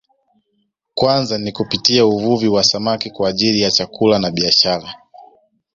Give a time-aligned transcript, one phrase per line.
[0.93, 4.95] Kwanza ni kupitia uvuvi wa samaki kwa ajili ya chakula na biashara